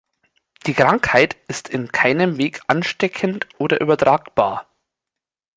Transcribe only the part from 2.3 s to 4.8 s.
Weg ansteckend oder übertragbar.